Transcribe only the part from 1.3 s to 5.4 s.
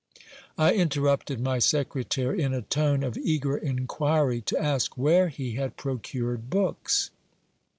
my secretary in a tone of eager inquiry, to ask where